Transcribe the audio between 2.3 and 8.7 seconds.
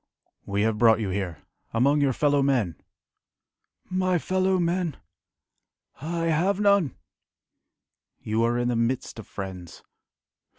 men." "My fellow men!... I have none!" "You are in